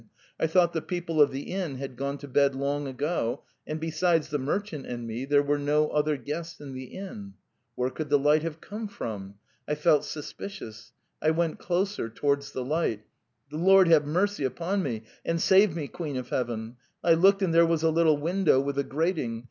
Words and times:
I 0.39 0.47
thought 0.47 0.73
the 0.73 0.81
people 0.81 1.21
of 1.21 1.29
the 1.29 1.43
inn 1.43 1.75
had 1.75 1.95
gone 1.95 2.17
to 2.17 2.27
bed 2.27 2.55
long 2.55 2.87
ago, 2.87 3.43
and 3.67 3.79
besides 3.79 4.29
the 4.29 4.39
merchant 4.39 4.87
and 4.87 5.05
me 5.05 5.25
there 5.25 5.43
were 5.43 5.59
no 5.59 5.89
other 5.89 6.17
guests 6.17 6.59
in 6.59 6.73
the 6.73 6.85
inn.... 6.85 7.35
Where 7.75 7.91
could 7.91 8.09
the 8.09 8.17
light 8.17 8.41
have 8.41 8.59
come 8.61 8.87
from? 8.87 9.35
I 9.67 9.75
felt 9.75 10.03
suspicious.... 10.03 10.93
I 11.21 11.29
went 11.29 11.59
closer... 11.59 12.09
towards 12.09 12.51
the 12.51 12.65
light.... 12.65 13.03
The 13.51 13.57
Lord 13.57 13.89
have 13.89 14.07
mercy 14.07 14.43
upon 14.43 14.81
me! 14.81 15.03
and 15.23 15.39
save 15.39 15.75
me, 15.75 15.87
Queen 15.87 16.17
of 16.17 16.29
Heaven! 16.29 16.77
I 17.03 17.13
looked 17.13 17.43
and 17.43 17.53
there 17.53 17.63
was 17.67 17.83
a 17.83 17.91
little 17.91 18.17
window 18.17 18.59
with 18.59 18.79
a 18.79 18.83
grat 18.83 19.19
ing 19.19 19.39